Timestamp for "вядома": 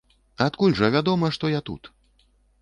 0.95-1.29